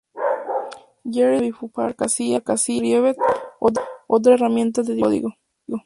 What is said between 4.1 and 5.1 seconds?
herramienta de